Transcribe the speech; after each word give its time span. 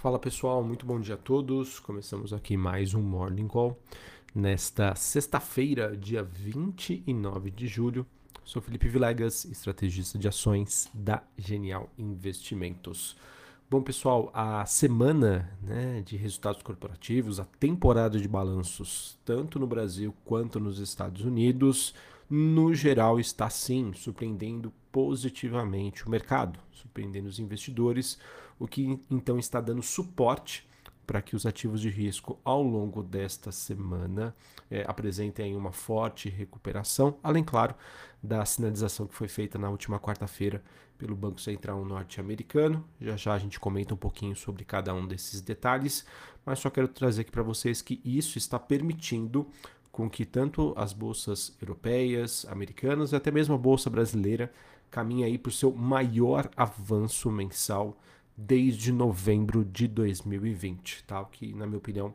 Fala 0.00 0.18
pessoal, 0.18 0.64
muito 0.64 0.86
bom 0.86 0.98
dia 0.98 1.14
a 1.14 1.18
todos. 1.18 1.78
Começamos 1.78 2.32
aqui 2.32 2.56
mais 2.56 2.94
um 2.94 3.02
Morning 3.02 3.46
Call 3.46 3.78
nesta 4.34 4.94
sexta-feira, 4.94 5.94
dia 5.94 6.22
29 6.22 7.50
de 7.50 7.66
julho. 7.66 8.06
Sou 8.42 8.62
Felipe 8.62 8.88
Vilegas, 8.88 9.44
estrategista 9.44 10.18
de 10.18 10.26
ações 10.26 10.88
da 10.94 11.22
Genial 11.36 11.90
Investimentos. 11.98 13.14
Bom 13.70 13.82
pessoal, 13.82 14.30
a 14.32 14.64
semana 14.64 15.52
né, 15.62 16.00
de 16.00 16.16
resultados 16.16 16.62
corporativos, 16.62 17.38
a 17.38 17.44
temporada 17.44 18.18
de 18.18 18.26
balanços, 18.26 19.18
tanto 19.22 19.58
no 19.58 19.66
Brasil 19.66 20.14
quanto 20.24 20.58
nos 20.58 20.78
Estados 20.78 21.26
Unidos, 21.26 21.94
no 22.30 22.72
geral 22.72 23.18
está 23.18 23.50
sim 23.50 23.92
surpreendendo 23.92 24.72
positivamente 24.92 26.06
o 26.06 26.10
mercado, 26.10 26.60
surpreendendo 26.70 27.28
os 27.28 27.40
investidores 27.40 28.18
o 28.56 28.68
que 28.68 29.00
então 29.10 29.38
está 29.38 29.60
dando 29.60 29.82
suporte 29.82 30.68
para 31.06 31.20
que 31.20 31.34
os 31.34 31.44
ativos 31.44 31.80
de 31.80 31.88
risco 31.88 32.38
ao 32.44 32.62
longo 32.62 33.02
desta 33.02 33.50
semana 33.50 34.32
é, 34.70 34.84
apresentem 34.86 35.56
uma 35.56 35.72
forte 35.72 36.28
recuperação, 36.28 37.18
além, 37.20 37.42
claro, 37.42 37.74
da 38.22 38.44
sinalização 38.44 39.08
que 39.08 39.14
foi 39.16 39.26
feita 39.26 39.58
na 39.58 39.68
última 39.68 39.98
quarta-feira 39.98 40.62
pelo 40.96 41.16
Banco 41.16 41.40
Central 41.40 41.84
norte-americano. 41.84 42.86
Já 43.00 43.16
já 43.16 43.34
a 43.34 43.38
gente 43.38 43.58
comenta 43.58 43.92
um 43.92 43.96
pouquinho 43.96 44.36
sobre 44.36 44.64
cada 44.64 44.94
um 44.94 45.04
desses 45.04 45.40
detalhes, 45.40 46.06
mas 46.46 46.60
só 46.60 46.70
quero 46.70 46.86
trazer 46.86 47.22
aqui 47.22 47.30
para 47.32 47.42
vocês 47.42 47.82
que 47.82 48.00
isso 48.04 48.38
está 48.38 48.56
permitindo 48.56 49.50
com 49.90 50.08
que 50.08 50.24
tanto 50.24 50.72
as 50.76 50.92
bolsas 50.92 51.56
europeias, 51.60 52.46
americanas 52.48 53.12
e 53.12 53.16
até 53.16 53.30
mesmo 53.30 53.54
a 53.54 53.58
bolsa 53.58 53.90
brasileira 53.90 54.52
caminhe 54.90 55.24
aí 55.24 55.38
para 55.38 55.50
o 55.50 55.52
seu 55.52 55.72
maior 55.72 56.50
avanço 56.56 57.30
mensal 57.30 57.96
desde 58.36 58.92
novembro 58.92 59.64
de 59.64 59.86
2020, 59.86 61.04
tá? 61.04 61.20
o 61.20 61.26
que, 61.26 61.52
na 61.52 61.66
minha 61.66 61.78
opinião, 61.78 62.14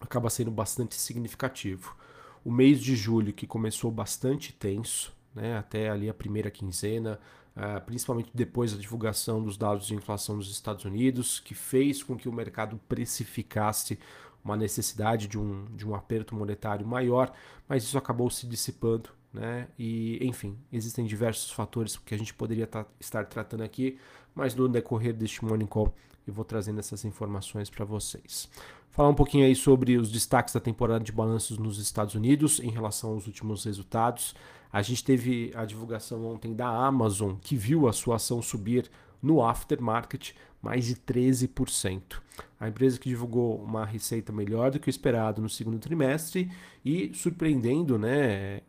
acaba 0.00 0.28
sendo 0.30 0.50
bastante 0.50 0.94
significativo. 0.94 1.96
O 2.44 2.50
mês 2.50 2.80
de 2.80 2.94
julho, 2.94 3.32
que 3.32 3.46
começou 3.46 3.90
bastante 3.90 4.52
tenso, 4.52 5.12
né, 5.34 5.56
até 5.56 5.90
ali 5.90 6.08
a 6.08 6.14
primeira 6.14 6.50
quinzena, 6.50 7.18
uh, 7.56 7.84
principalmente 7.84 8.30
depois 8.34 8.72
da 8.72 8.78
divulgação 8.78 9.42
dos 9.42 9.56
dados 9.56 9.86
de 9.86 9.94
inflação 9.94 10.36
dos 10.36 10.50
Estados 10.50 10.84
Unidos, 10.84 11.40
que 11.40 11.54
fez 11.54 12.02
com 12.02 12.16
que 12.16 12.28
o 12.28 12.32
mercado 12.32 12.80
precificasse 12.88 13.98
uma 14.44 14.56
necessidade 14.56 15.28
de 15.28 15.38
um, 15.38 15.66
de 15.76 15.86
um 15.86 15.94
aperto 15.94 16.34
monetário 16.34 16.86
maior, 16.86 17.32
mas 17.68 17.82
isso 17.82 17.98
acabou 17.98 18.30
se 18.30 18.46
dissipando. 18.46 19.10
Né? 19.32 19.68
E, 19.78 20.18
enfim, 20.26 20.58
existem 20.72 21.06
diversos 21.06 21.50
fatores 21.50 21.96
que 21.96 22.14
a 22.14 22.18
gente 22.18 22.34
poderia 22.34 22.68
estar 22.98 23.26
tratando 23.26 23.62
aqui, 23.62 23.98
mas 24.34 24.54
no 24.54 24.68
decorrer 24.68 25.14
deste 25.14 25.44
Morning 25.44 25.66
Call 25.66 25.94
eu 26.26 26.34
vou 26.34 26.44
trazendo 26.44 26.78
essas 26.78 27.04
informações 27.04 27.70
para 27.70 27.84
vocês. 27.84 28.48
Falar 28.90 29.08
um 29.08 29.14
pouquinho 29.14 29.46
aí 29.46 29.54
sobre 29.54 29.96
os 29.96 30.10
destaques 30.10 30.52
da 30.52 30.60
temporada 30.60 31.04
de 31.04 31.12
balanços 31.12 31.58
nos 31.58 31.78
Estados 31.78 32.14
Unidos 32.14 32.60
em 32.60 32.70
relação 32.70 33.10
aos 33.10 33.26
últimos 33.26 33.64
resultados. 33.64 34.34
A 34.72 34.82
gente 34.82 35.04
teve 35.04 35.52
a 35.54 35.64
divulgação 35.64 36.24
ontem 36.26 36.54
da 36.54 36.66
Amazon, 36.66 37.34
que 37.40 37.56
viu 37.56 37.88
a 37.88 37.92
sua 37.92 38.16
ação 38.16 38.42
subir 38.42 38.90
no 39.22 39.42
aftermarket 39.42 40.34
mais 40.62 40.84
de 40.84 40.94
13%. 40.94 42.20
A 42.58 42.68
empresa 42.68 42.98
que 42.98 43.08
divulgou 43.08 43.56
uma 43.62 43.84
receita 43.84 44.32
melhor 44.32 44.70
do 44.70 44.78
que 44.78 44.88
o 44.88 44.90
esperado 44.90 45.40
no 45.40 45.48
segundo 45.48 45.78
trimestre 45.78 46.50
e 46.84 47.10
surpreendendo, 47.14 47.98
né, 47.98 48.60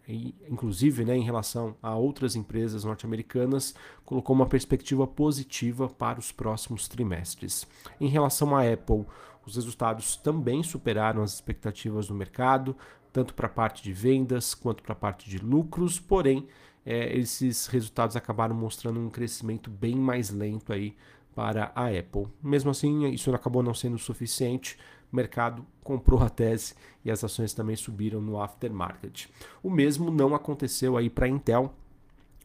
inclusive 0.50 1.04
né, 1.04 1.16
em 1.16 1.24
relação 1.24 1.76
a 1.82 1.96
outras 1.96 2.36
empresas 2.36 2.86
norte-americanas, 2.86 3.76
colocou 4.06 4.34
uma 4.34 4.46
perspectiva 4.46 5.06
positiva 5.06 5.90
para 5.90 6.20
os 6.20 6.32
próximos 6.32 6.88
trimestres. 6.88 7.68
Em 8.00 8.08
relação 8.08 8.56
à 8.56 8.62
Apple, 8.62 9.06
os 9.46 9.56
resultados 9.56 10.16
também 10.16 10.64
superaram 10.64 11.22
as 11.22 11.34
expectativas 11.34 12.08
do 12.08 12.14
mercado, 12.14 12.76
tanto 13.12 13.34
para 13.34 13.48
a 13.48 13.50
parte 13.50 13.84
de 13.84 13.92
vendas 13.92 14.54
quanto 14.54 14.82
para 14.82 14.94
a 14.94 14.96
parte 14.96 15.30
de 15.30 15.38
lucros, 15.38 16.00
porém, 16.00 16.48
é, 16.86 17.18
esses 17.18 17.68
resultados 17.68 18.16
acabaram 18.16 18.56
mostrando 18.56 19.00
um 19.00 19.10
crescimento 19.10 19.70
bem 19.70 19.96
mais 19.96 20.30
lento 20.30 20.74
aí 20.74 20.96
para 21.36 21.72
a 21.76 21.88
Apple. 21.88 22.28
Mesmo 22.42 22.72
assim, 22.72 23.08
isso 23.10 23.34
acabou 23.34 23.64
não 23.64 23.74
sendo 23.74 23.98
suficiente. 23.98 24.78
O 25.12 25.16
mercado 25.16 25.66
comprou 25.84 26.22
a 26.22 26.30
tese 26.30 26.74
e 27.04 27.12
as 27.12 27.24
ações 27.24 27.54
também 27.54 27.76
subiram 27.76 28.22
no 28.22 28.42
aftermarket. 28.42 29.28
O 29.62 29.70
mesmo 29.70 30.10
não 30.10 30.34
aconteceu 30.34 30.98
aí 30.98 31.10
para 31.10 31.26
a 31.26 31.30
Intel. 31.30 31.74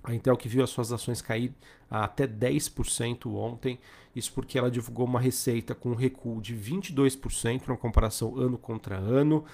A 0.06 0.14
Intel 0.14 0.36
que 0.36 0.48
viu 0.48 0.62
as 0.62 0.70
suas 0.70 0.92
ações 0.92 1.20
cair 1.20 1.52
até 1.90 2.28
10% 2.28 3.26
ontem, 3.34 3.78
isso 4.14 4.32
porque 4.32 4.56
ela 4.56 4.70
divulgou 4.70 5.04
uma 5.04 5.18
receita 5.20 5.74
com 5.74 5.90
um 5.90 5.94
recuo 5.94 6.40
de 6.40 6.54
22% 6.54 7.66
na 7.66 7.76
comparação 7.76 8.38
ano 8.38 8.56
contra 8.56 8.96
ano. 8.96 9.44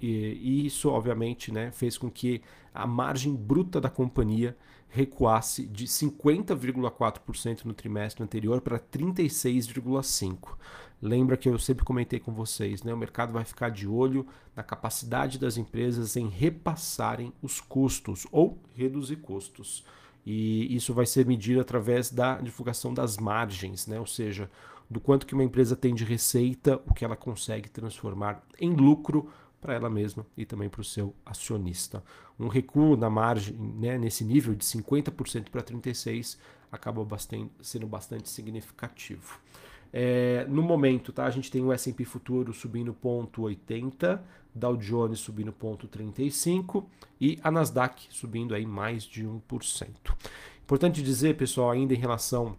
E 0.00 0.66
isso, 0.66 0.88
obviamente, 0.88 1.52
né, 1.52 1.70
fez 1.70 1.98
com 1.98 2.10
que 2.10 2.40
a 2.72 2.86
margem 2.86 3.34
bruta 3.34 3.78
da 3.78 3.90
companhia 3.90 4.56
recuasse 4.94 5.66
de 5.66 5.86
50,4% 5.86 7.64
no 7.64 7.74
trimestre 7.74 8.22
anterior 8.22 8.60
para 8.60 8.78
36,5%. 8.78 10.56
Lembra 11.02 11.36
que 11.36 11.48
eu 11.48 11.58
sempre 11.58 11.84
comentei 11.84 12.20
com 12.20 12.32
vocês, 12.32 12.84
né? 12.84 12.94
O 12.94 12.96
mercado 12.96 13.32
vai 13.32 13.44
ficar 13.44 13.70
de 13.70 13.88
olho 13.88 14.24
na 14.54 14.62
capacidade 14.62 15.36
das 15.36 15.56
empresas 15.56 16.16
em 16.16 16.28
repassarem 16.28 17.32
os 17.42 17.60
custos 17.60 18.24
ou 18.30 18.56
reduzir 18.72 19.16
custos. 19.16 19.84
E 20.24 20.74
isso 20.74 20.94
vai 20.94 21.06
ser 21.06 21.26
medido 21.26 21.60
através 21.60 22.10
da 22.10 22.40
divulgação 22.40 22.94
das 22.94 23.16
margens, 23.18 23.88
né? 23.88 23.98
Ou 23.98 24.06
seja, 24.06 24.48
do 24.88 25.00
quanto 25.00 25.26
que 25.26 25.34
uma 25.34 25.44
empresa 25.44 25.74
tem 25.74 25.92
de 25.92 26.04
receita, 26.04 26.80
o 26.86 26.94
que 26.94 27.04
ela 27.04 27.16
consegue 27.16 27.68
transformar 27.68 28.42
em 28.60 28.72
lucro 28.72 29.28
para 29.64 29.72
ela 29.72 29.88
mesma 29.88 30.26
e 30.36 30.44
também 30.44 30.68
para 30.68 30.82
o 30.82 30.84
seu 30.84 31.14
acionista. 31.24 32.04
Um 32.38 32.48
recuo 32.48 32.98
na 32.98 33.08
margem, 33.08 33.56
né, 33.56 33.96
nesse 33.96 34.22
nível 34.22 34.54
de 34.54 34.62
50% 34.62 35.48
para 35.48 35.62
36% 35.62 36.36
acaba 36.70 37.02
bastante, 37.02 37.50
sendo 37.62 37.86
bastante 37.86 38.28
significativo. 38.28 39.40
É, 39.90 40.44
no 40.50 40.62
momento, 40.62 41.14
tá, 41.14 41.24
a 41.24 41.30
gente 41.30 41.50
tem 41.50 41.64
o 41.64 41.72
S&P 41.72 42.04
futuro 42.04 42.52
subindo 42.52 42.92
0,80, 42.92 44.20
Dow 44.54 44.76
Jones 44.76 45.20
subindo 45.20 45.52
0,35 45.52 46.84
e 47.18 47.38
a 47.42 47.50
Nasdaq 47.50 48.06
subindo 48.10 48.54
aí 48.54 48.66
mais 48.66 49.04
de 49.04 49.24
1%. 49.24 49.88
Importante 50.62 51.02
dizer, 51.02 51.36
pessoal, 51.38 51.70
ainda 51.70 51.94
em 51.94 51.98
relação 51.98 52.54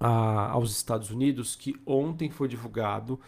a, 0.00 0.52
aos 0.52 0.70
Estados 0.70 1.10
Unidos, 1.10 1.54
que 1.54 1.74
ontem 1.84 2.30
foi 2.30 2.48
divulgado 2.48 3.20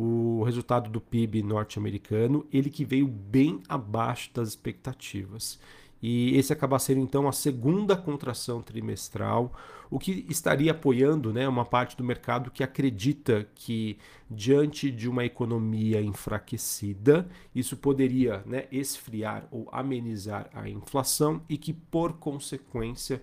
o 0.00 0.44
resultado 0.44 0.88
do 0.88 1.00
PIB 1.00 1.42
norte-americano, 1.42 2.46
ele 2.52 2.70
que 2.70 2.84
veio 2.84 3.08
bem 3.08 3.60
abaixo 3.68 4.30
das 4.32 4.50
expectativas. 4.50 5.58
E 6.00 6.36
esse 6.36 6.52
acaba 6.52 6.78
sendo 6.78 7.00
então 7.00 7.26
a 7.26 7.32
segunda 7.32 7.96
contração 7.96 8.62
trimestral, 8.62 9.52
o 9.90 9.98
que 9.98 10.24
estaria 10.28 10.70
apoiando 10.70 11.32
né, 11.32 11.48
uma 11.48 11.64
parte 11.64 11.96
do 11.96 12.04
mercado 12.04 12.48
que 12.48 12.62
acredita 12.62 13.48
que, 13.56 13.98
diante 14.30 14.88
de 14.88 15.08
uma 15.08 15.24
economia 15.24 16.00
enfraquecida, 16.00 17.28
isso 17.52 17.76
poderia 17.76 18.44
né, 18.46 18.66
esfriar 18.70 19.48
ou 19.50 19.68
amenizar 19.72 20.48
a 20.54 20.68
inflação 20.68 21.42
e 21.48 21.58
que, 21.58 21.72
por 21.72 22.12
consequência, 22.12 23.20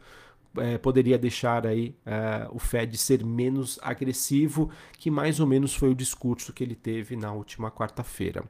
é, 0.58 0.78
poderia 0.78 1.18
deixar 1.18 1.66
aí 1.66 1.96
é, 2.06 2.48
o 2.52 2.60
Fed 2.60 2.98
ser 2.98 3.24
menos 3.24 3.80
agressivo, 3.82 4.70
que 4.98 5.12
mais 5.12 5.40
ou 5.40 5.48
menos 5.48 5.76
foi 5.76 5.90
o 5.90 5.96
discurso 5.96 6.54
que 6.54 6.64
ele 6.64 6.76
teve 6.76 7.16
na 7.16 7.32
última 7.32 7.72
quarta-feira. 7.72 8.44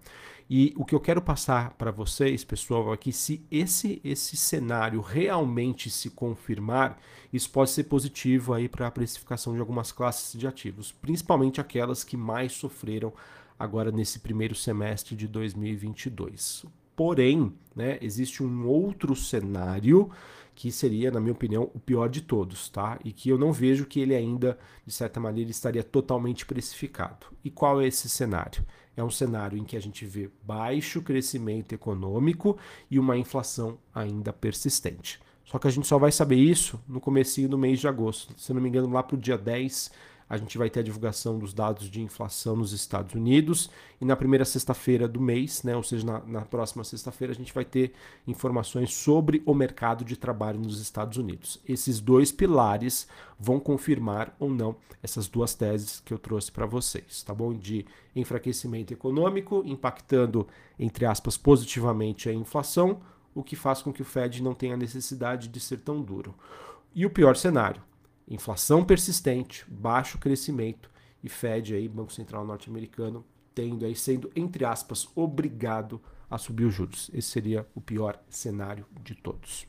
E 0.49 0.73
o 0.77 0.85
que 0.85 0.93
eu 0.93 0.99
quero 0.99 1.21
passar 1.21 1.71
para 1.71 1.89
vocês, 1.89 2.43
pessoal, 2.43 2.93
é 2.93 2.97
que 2.97 3.11
se 3.11 3.43
esse, 3.49 3.99
esse 4.03 4.37
cenário 4.37 5.01
realmente 5.01 5.89
se 5.89 6.11
confirmar, 6.11 6.99
isso 7.33 7.49
pode 7.49 7.71
ser 7.71 7.85
positivo 7.85 8.53
aí 8.53 8.69
para 8.69 8.85
a 8.85 8.91
precificação 8.91 9.53
de 9.53 9.59
algumas 9.59 9.91
classes 9.91 10.39
de 10.39 10.45
ativos, 10.45 10.91
principalmente 10.91 11.59
aquelas 11.59 12.03
que 12.03 12.15
mais 12.15 12.53
sofreram 12.53 13.11
agora 13.57 13.91
nesse 13.91 14.19
primeiro 14.19 14.53
semestre 14.53 15.15
de 15.15 15.27
2022. 15.27 16.65
Porém, 16.95 17.51
né, 17.75 17.97
existe 18.01 18.43
um 18.43 18.67
outro 18.67 19.15
cenário 19.15 20.11
que 20.55 20.71
seria, 20.71 21.11
na 21.11 21.19
minha 21.19 21.33
opinião, 21.33 21.69
o 21.73 21.79
pior 21.79 22.07
de 22.07 22.21
todos, 22.21 22.69
tá? 22.69 22.97
E 23.03 23.11
que 23.11 23.29
eu 23.29 23.37
não 23.37 23.51
vejo 23.51 23.85
que 23.85 23.99
ele 23.99 24.15
ainda, 24.15 24.57
de 24.85 24.93
certa 24.93 25.19
maneira, 25.19 25.51
estaria 25.51 25.83
totalmente 25.83 26.45
precificado. 26.45 27.27
E 27.43 27.51
qual 27.51 27.81
é 27.81 27.87
esse 27.87 28.07
cenário? 28.07 28.65
É 28.95 29.03
um 29.03 29.09
cenário 29.11 29.57
em 29.57 29.65
que 29.65 29.75
a 29.75 29.81
gente 29.81 30.05
vê 30.05 30.29
baixo 30.41 31.01
crescimento 31.01 31.73
econômico 31.73 32.57
e 32.89 32.97
uma 32.97 33.17
inflação 33.17 33.77
ainda 33.93 34.31
persistente. 34.31 35.19
Só 35.43 35.59
que 35.59 35.67
a 35.67 35.71
gente 35.71 35.85
só 35.85 35.97
vai 35.97 36.11
saber 36.11 36.37
isso 36.37 36.81
no 36.87 37.01
comecinho 37.01 37.49
do 37.49 37.57
mês 37.57 37.79
de 37.79 37.87
agosto. 37.87 38.33
Se 38.37 38.53
não 38.53 38.61
me 38.61 38.69
engano, 38.69 38.89
lá 38.89 39.03
para 39.03 39.15
o 39.15 39.19
dia 39.19 39.37
10 39.37 39.91
a 40.27 40.37
gente 40.37 40.57
vai 40.57 40.69
ter 40.69 40.79
a 40.79 40.83
divulgação 40.83 41.37
dos 41.37 41.53
dados 41.53 41.89
de 41.89 42.01
inflação 42.01 42.55
nos 42.55 42.73
Estados 42.73 43.13
Unidos. 43.13 43.69
E 44.01 44.05
na 44.05 44.15
primeira 44.15 44.43
sexta-feira 44.43 45.07
do 45.07 45.21
mês, 45.21 45.61
né, 45.63 45.75
ou 45.75 45.83
seja, 45.83 46.05
na, 46.05 46.19
na 46.21 46.41
próxima 46.41 46.83
sexta-feira, 46.83 47.31
a 47.31 47.35
gente 47.35 47.53
vai 47.53 47.63
ter 47.63 47.93
informações 48.25 48.93
sobre 48.93 49.43
o 49.45 49.53
mercado 49.53 50.03
de 50.03 50.17
trabalho 50.17 50.59
nos 50.59 50.81
Estados 50.81 51.17
Unidos. 51.17 51.61
Esses 51.67 51.99
dois 51.99 52.31
pilares 52.31 53.07
vão 53.39 53.59
confirmar 53.59 54.35
ou 54.39 54.49
não 54.49 54.75
essas 55.03 55.27
duas 55.27 55.53
teses 55.53 55.99
que 55.99 56.13
eu 56.13 56.17
trouxe 56.17 56.51
para 56.51 56.65
vocês, 56.65 57.21
tá 57.21 57.33
bom? 57.33 57.53
De 57.53 57.85
enfraquecimento 58.15 58.91
econômico, 58.93 59.61
impactando, 59.65 60.47
entre 60.79 61.05
aspas, 61.05 61.37
positivamente 61.37 62.27
a 62.27 62.33
inflação, 62.33 62.99
o 63.35 63.43
que 63.43 63.55
faz 63.55 63.81
com 63.81 63.93
que 63.93 64.01
o 64.01 64.05
Fed 64.05 64.41
não 64.41 64.55
tenha 64.55 64.75
necessidade 64.75 65.49
de 65.49 65.59
ser 65.59 65.77
tão 65.77 66.01
duro. 66.01 66.33
E 66.95 67.05
o 67.05 67.09
pior 67.09 67.35
cenário, 67.35 67.81
inflação 68.27 68.83
persistente, 68.83 69.65
baixo 69.67 70.17
crescimento 70.17 70.89
e 71.23 71.29
Fed 71.29 71.73
aí, 71.73 71.87
Banco 71.87 72.13
Central 72.13 72.45
norte-americano, 72.45 73.25
tendo 73.53 73.85
aí 73.85 73.95
sendo 73.95 74.31
entre 74.35 74.65
aspas 74.65 75.07
obrigado 75.15 76.01
a 76.29 76.37
subir 76.37 76.65
os 76.65 76.73
juros. 76.73 77.09
Esse 77.13 77.29
seria 77.29 77.67
o 77.73 77.81
pior 77.81 78.19
cenário 78.29 78.85
de 79.03 79.15
todos. 79.15 79.67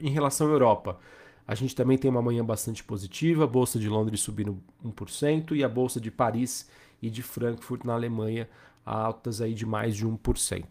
Em 0.00 0.10
relação 0.10 0.48
à 0.48 0.50
Europa, 0.50 0.98
a 1.46 1.54
gente 1.54 1.74
também 1.74 1.96
tem 1.96 2.10
uma 2.10 2.22
manhã 2.22 2.44
bastante 2.44 2.82
positiva, 2.82 3.44
a 3.44 3.46
bolsa 3.46 3.78
de 3.78 3.88
Londres 3.88 4.20
subindo 4.20 4.60
1% 4.84 5.54
e 5.54 5.62
a 5.62 5.68
bolsa 5.68 6.00
de 6.00 6.10
Paris 6.10 6.68
e 7.00 7.08
de 7.08 7.22
Frankfurt 7.22 7.84
na 7.84 7.94
Alemanha 7.94 8.48
altas 8.94 9.40
aí 9.40 9.52
de 9.52 9.66
mais 9.66 9.96
de 9.96 10.06
1%. 10.06 10.64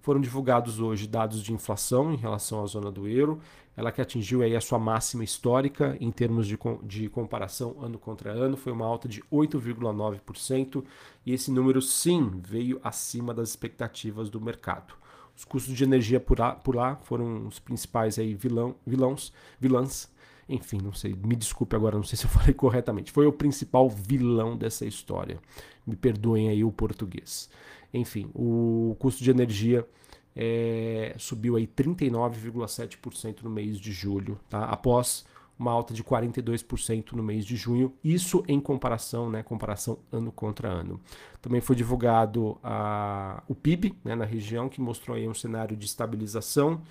Foram 0.00 0.20
divulgados 0.20 0.80
hoje 0.80 1.06
dados 1.06 1.42
de 1.42 1.52
inflação 1.52 2.12
em 2.12 2.16
relação 2.16 2.62
à 2.62 2.66
zona 2.66 2.90
do 2.90 3.08
euro, 3.08 3.40
ela 3.76 3.90
que 3.90 4.02
atingiu 4.02 4.42
aí 4.42 4.54
a 4.54 4.60
sua 4.60 4.78
máxima 4.78 5.24
histórica 5.24 5.96
em 5.98 6.10
termos 6.10 6.46
de, 6.46 6.58
de 6.82 7.08
comparação 7.08 7.76
ano 7.80 7.98
contra 7.98 8.30
ano, 8.30 8.56
foi 8.56 8.72
uma 8.72 8.84
alta 8.84 9.08
de 9.08 9.22
8,9%, 9.32 10.84
e 11.24 11.32
esse 11.32 11.50
número 11.50 11.80
sim 11.80 12.40
veio 12.44 12.80
acima 12.84 13.32
das 13.32 13.48
expectativas 13.48 14.28
do 14.28 14.40
mercado. 14.40 14.94
Os 15.34 15.44
custos 15.44 15.74
de 15.74 15.84
energia 15.84 16.20
por 16.20 16.38
lá, 16.38 16.54
por 16.54 16.76
lá 16.76 16.96
foram 16.96 17.46
os 17.46 17.58
principais 17.58 18.18
aí 18.18 18.34
vilão, 18.34 18.74
vilãos, 18.86 19.32
vilãs, 19.58 20.12
enfim, 20.54 20.78
não 20.82 20.92
sei, 20.92 21.14
me 21.14 21.34
desculpe 21.34 21.74
agora, 21.74 21.96
não 21.96 22.04
sei 22.04 22.16
se 22.16 22.24
eu 22.24 22.30
falei 22.30 22.52
corretamente. 22.54 23.10
Foi 23.10 23.26
o 23.26 23.32
principal 23.32 23.88
vilão 23.88 24.56
dessa 24.56 24.84
história. 24.84 25.38
Me 25.86 25.96
perdoem 25.96 26.48
aí 26.48 26.62
o 26.64 26.70
português. 26.70 27.48
Enfim, 27.92 28.30
o 28.34 28.96
custo 28.98 29.22
de 29.22 29.30
energia 29.30 29.86
é, 30.34 31.14
subiu 31.18 31.56
aí 31.56 31.66
39,7% 31.66 33.42
no 33.42 33.50
mês 33.50 33.78
de 33.78 33.92
julho, 33.92 34.38
tá? 34.48 34.64
após 34.64 35.24
uma 35.58 35.70
alta 35.70 35.94
de 35.94 36.02
42% 36.02 37.12
no 37.12 37.22
mês 37.22 37.44
de 37.44 37.56
junho, 37.56 37.94
isso 38.02 38.42
em 38.48 38.58
comparação, 38.58 39.30
né, 39.30 39.42
comparação 39.42 39.98
ano 40.10 40.32
contra 40.32 40.68
ano. 40.68 41.00
Também 41.40 41.60
foi 41.60 41.76
divulgado 41.76 42.58
a, 42.64 43.42
o 43.46 43.54
PIB 43.54 43.94
né, 44.02 44.14
na 44.14 44.24
região, 44.24 44.68
que 44.68 44.80
mostrou 44.80 45.16
aí 45.16 45.28
um 45.28 45.34
cenário 45.34 45.76
de 45.76 45.86
estabilização, 45.86 46.82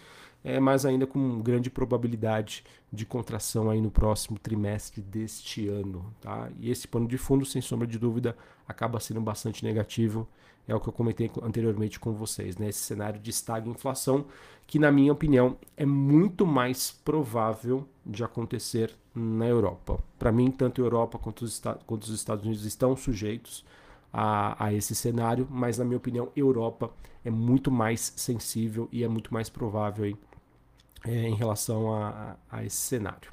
é, 0.44 0.60
mas 0.60 0.86
ainda 0.86 1.06
com 1.06 1.42
grande 1.42 1.70
probabilidade 1.70 2.64
de 2.92 3.06
contração 3.06 3.70
aí 3.70 3.80
no 3.80 3.92
próximo 3.92 4.38
trimestre 4.40 5.02
deste 5.02 5.68
ano. 5.68 6.14
Tá? 6.20 6.50
E 6.60 6.70
esse 6.70 6.88
pano 6.88 7.08
de 7.08 7.18
fundo, 7.18 7.46
sem 7.46 7.62
sombra 7.62 7.88
de 7.88 7.98
dúvida, 7.98 8.36
acaba 8.68 9.00
sendo 9.00 9.22
bastante 9.22 9.64
negativo 9.64 10.28
é 10.68 10.76
o 10.76 10.80
que 10.80 10.88
eu 10.88 10.94
comentei 10.94 11.30
anteriormente 11.42 12.00
com 12.00 12.14
vocês, 12.14 12.58
né? 12.58 12.70
Esse 12.70 12.80
cenário 12.80 13.20
de 13.20 13.30
estagflação, 13.30 14.26
que 14.66 14.80
na 14.80 14.92
minha 14.92 15.12
opinião 15.12 15.58
é 15.76 15.86
muito 15.86 16.46
mais 16.46 16.92
provável 16.92 17.86
de 18.06 18.24
acontecer 18.24 18.96
na 19.14 19.46
Europa. 19.46 20.00
Para 20.18 20.32
mim, 20.32 20.50
tanto 20.50 20.82
a 20.82 20.86
Europa 20.86 21.18
quanto 21.18 21.42
os, 21.44 21.62
quanto 21.86 22.04
os, 22.04 22.12
Estados 22.12 22.46
Unidos 22.46 22.66
estão 22.66 22.96
sujeitos 22.96 23.66
a, 24.14 24.66
a 24.66 24.74
esse 24.74 24.96
cenário, 24.96 25.48
mas 25.50 25.78
na 25.78 25.84
minha 25.84 25.98
opinião, 25.98 26.30
Europa 26.36 26.92
é 27.24 27.30
muito 27.30 27.70
mais 27.70 28.14
sensível 28.16 28.88
e 28.92 29.04
é 29.04 29.08
muito 29.08 29.34
mais 29.34 29.50
provável 29.50 30.06
aí, 30.06 30.16
é, 31.06 31.28
em 31.28 31.36
relação 31.36 31.94
a, 31.94 32.36
a, 32.50 32.64
esse 32.64 32.78
cenário. 32.78 33.32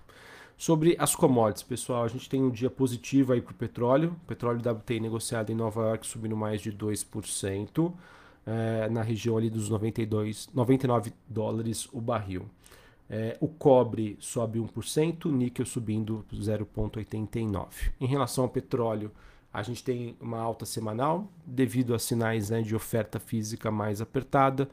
Sobre 0.56 0.96
as 0.98 1.14
commodities, 1.14 1.62
pessoal, 1.62 2.02
a 2.02 2.08
gente 2.08 2.28
tem 2.28 2.42
um 2.42 2.50
dia 2.50 2.68
positivo 2.68 3.32
aí 3.32 3.40
para 3.40 3.52
o 3.52 3.54
petróleo. 3.54 4.16
O 4.24 4.26
petróleo 4.26 4.58
WTI 4.58 4.98
negociado 4.98 5.50
em 5.50 5.54
Nova 5.54 5.82
York 5.82 6.06
subindo 6.06 6.36
mais 6.36 6.60
de 6.60 6.72
2%, 6.72 7.92
é, 8.44 8.88
na 8.88 9.02
região 9.02 9.36
ali 9.36 9.48
dos 9.48 9.68
92, 9.68 10.48
99 10.52 11.12
dólares 11.28 11.88
o 11.92 12.00
barril. 12.00 12.46
É, 13.10 13.38
o 13.40 13.48
cobre 13.48 14.16
sobe 14.20 14.58
1%, 14.58 15.26
o 15.26 15.32
níquel 15.32 15.64
subindo 15.64 16.24
0,89%. 16.32 17.92
Em 18.00 18.06
relação 18.06 18.44
ao 18.44 18.50
petróleo, 18.50 19.12
a 19.52 19.62
gente 19.62 19.82
tem 19.82 20.16
uma 20.20 20.38
alta 20.38 20.66
semanal 20.66 21.26
devido 21.46 21.94
a 21.94 21.98
sinais 21.98 22.50
né, 22.50 22.60
de 22.60 22.74
oferta 22.74 23.18
física 23.18 23.70
mais 23.70 24.00
apertada, 24.00 24.68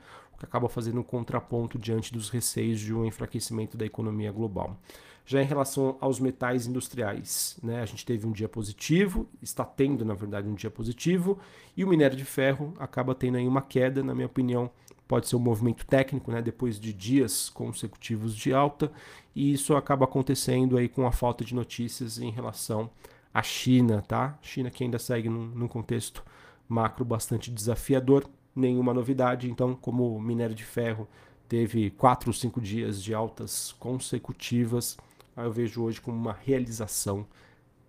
acaba 0.45 0.69
fazendo 0.69 0.99
um 0.99 1.03
contraponto 1.03 1.77
diante 1.77 2.13
dos 2.13 2.29
receios 2.29 2.79
de 2.79 2.93
um 2.93 3.05
enfraquecimento 3.05 3.75
da 3.75 3.85
economia 3.85 4.31
global. 4.31 4.79
Já 5.25 5.41
em 5.41 5.45
relação 5.45 5.97
aos 5.99 6.19
metais 6.19 6.67
industriais, 6.67 7.57
né, 7.63 7.81
a 7.81 7.85
gente 7.85 8.05
teve 8.05 8.27
um 8.27 8.31
dia 8.31 8.47
positivo, 8.47 9.27
está 9.41 9.65
tendo, 9.65 10.05
na 10.05 10.13
verdade, 10.13 10.47
um 10.47 10.53
dia 10.53 10.69
positivo, 10.69 11.39
e 11.75 11.83
o 11.83 11.87
minério 11.87 12.15
de 12.15 12.23
ferro 12.23 12.73
acaba 12.77 13.15
tendo 13.15 13.37
aí 13.37 13.47
uma 13.47 13.61
queda, 13.61 14.03
na 14.03 14.13
minha 14.13 14.27
opinião, 14.27 14.69
pode 15.07 15.27
ser 15.27 15.35
um 15.35 15.39
movimento 15.39 15.85
técnico, 15.85 16.31
né, 16.31 16.41
depois 16.43 16.79
de 16.79 16.93
dias 16.93 17.49
consecutivos 17.49 18.35
de 18.35 18.53
alta, 18.53 18.91
e 19.35 19.51
isso 19.51 19.75
acaba 19.75 20.05
acontecendo 20.05 20.77
aí 20.77 20.87
com 20.87 21.07
a 21.07 21.11
falta 21.11 21.43
de 21.43 21.55
notícias 21.55 22.19
em 22.19 22.29
relação 22.29 22.89
à 23.33 23.41
China, 23.41 24.03
tá? 24.07 24.37
China 24.41 24.69
que 24.69 24.83
ainda 24.83 24.99
segue 24.99 25.27
num, 25.27 25.47
num 25.47 25.67
contexto 25.67 26.23
macro 26.69 27.03
bastante 27.03 27.51
desafiador, 27.51 28.29
nenhuma 28.55 28.93
novidade, 28.93 29.49
então 29.49 29.75
como 29.75 30.15
o 30.15 30.21
minério 30.21 30.55
de 30.55 30.63
ferro 30.63 31.07
teve 31.47 31.91
quatro 31.91 32.29
ou 32.29 32.33
cinco 32.33 32.61
dias 32.61 33.01
de 33.03 33.13
altas 33.13 33.73
consecutivas, 33.79 34.97
eu 35.35 35.51
vejo 35.51 35.83
hoje 35.83 35.99
como 35.99 36.17
uma 36.17 36.33
realização 36.33 37.25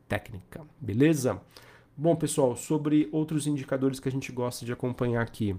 técnica, 0.09 0.67
beleza? 0.81 1.41
Bom, 1.97 2.15
pessoal, 2.15 2.57
sobre 2.57 3.09
outros 3.13 3.47
indicadores 3.47 4.01
que 4.01 4.09
a 4.09 4.13
gente 4.13 4.31
gosta 4.33 4.67
de 4.67 4.73
acompanhar 4.73 5.23
aqui. 5.23 5.57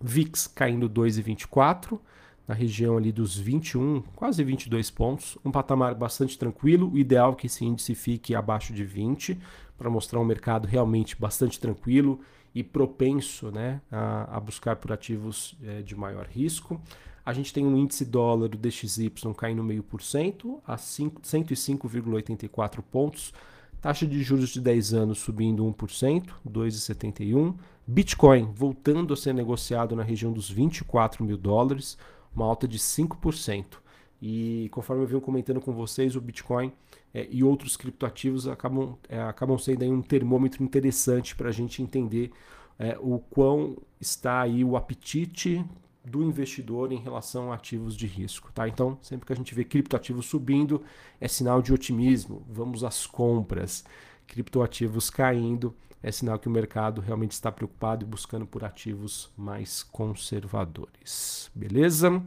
VIX 0.00 0.48
caindo 0.48 0.90
2,24, 0.90 2.00
na 2.46 2.54
região 2.54 2.96
ali 2.96 3.12
dos 3.12 3.38
21, 3.38 4.02
quase 4.16 4.42
22 4.42 4.90
pontos, 4.90 5.38
um 5.44 5.50
patamar 5.50 5.94
bastante 5.94 6.38
tranquilo, 6.38 6.90
o 6.92 6.98
ideal 6.98 7.32
é 7.32 7.36
que 7.36 7.46
esse 7.46 7.64
índice 7.64 7.94
fique 7.94 8.34
abaixo 8.34 8.72
de 8.72 8.84
20, 8.84 9.38
para 9.78 9.88
mostrar 9.88 10.20
um 10.20 10.24
mercado 10.24 10.66
realmente 10.66 11.16
bastante 11.18 11.58
tranquilo 11.60 12.20
e 12.54 12.62
propenso 12.62 13.50
né, 13.50 13.80
a, 13.90 14.36
a 14.36 14.40
buscar 14.40 14.76
por 14.76 14.92
ativos 14.92 15.56
é, 15.62 15.80
de 15.82 15.96
maior 15.96 16.26
risco. 16.26 16.80
A 17.26 17.32
gente 17.32 17.52
tem 17.52 17.66
um 17.66 17.76
índice 17.76 18.04
dólar 18.04 18.48
do 18.48 18.58
DXY 18.58 19.10
caindo 19.36 19.64
meio 19.64 19.82
por 19.82 20.00
cento 20.02 20.62
a 20.66 20.76
105,84 20.76 22.82
pontos. 22.82 23.32
Taxa 23.80 24.06
de 24.06 24.22
juros 24.22 24.50
de 24.50 24.60
10 24.60 24.94
anos 24.94 25.18
subindo 25.18 25.64
1%, 25.64 26.28
2,71. 26.48 27.54
Bitcoin 27.86 28.50
voltando 28.54 29.12
a 29.12 29.16
ser 29.16 29.34
negociado 29.34 29.96
na 29.96 30.02
região 30.02 30.32
dos 30.32 30.50
24 30.50 31.24
mil 31.24 31.36
dólares, 31.36 31.98
uma 32.34 32.46
alta 32.46 32.66
de 32.68 32.78
5%. 32.78 33.78
E 34.22 34.68
conforme 34.70 35.02
eu 35.02 35.06
venho 35.06 35.20
comentando 35.20 35.60
com 35.60 35.72
vocês, 35.72 36.16
o 36.16 36.20
Bitcoin 36.20 36.72
é, 37.14 37.28
e 37.30 37.44
outros 37.44 37.76
criptoativos 37.76 38.48
acabam, 38.48 38.98
é, 39.08 39.22
acabam 39.22 39.56
sendo 39.56 39.84
aí 39.84 39.90
um 39.90 40.02
termômetro 40.02 40.62
interessante 40.64 41.36
para 41.36 41.48
a 41.48 41.52
gente 41.52 41.80
entender 41.80 42.32
é, 42.76 42.98
o 43.00 43.20
quão 43.20 43.78
está 44.00 44.40
aí 44.40 44.64
o 44.64 44.76
apetite 44.76 45.64
do 46.04 46.22
investidor 46.22 46.92
em 46.92 46.98
relação 46.98 47.52
a 47.52 47.54
ativos 47.54 47.96
de 47.96 48.06
risco. 48.06 48.52
Tá? 48.52 48.68
Então, 48.68 48.98
sempre 49.00 49.26
que 49.26 49.32
a 49.32 49.36
gente 49.36 49.54
vê 49.54 49.64
criptoativos 49.64 50.26
subindo, 50.26 50.82
é 51.20 51.28
sinal 51.28 51.62
de 51.62 51.72
otimismo, 51.72 52.44
vamos 52.50 52.82
às 52.82 53.06
compras. 53.06 53.84
Criptoativos 54.26 55.08
caindo, 55.08 55.74
é 56.02 56.10
sinal 56.12 56.38
que 56.38 56.48
o 56.48 56.50
mercado 56.50 57.00
realmente 57.00 57.32
está 57.32 57.50
preocupado 57.50 58.04
e 58.04 58.08
buscando 58.08 58.44
por 58.44 58.64
ativos 58.64 59.30
mais 59.36 59.82
conservadores. 59.82 61.50
Beleza? 61.54 62.22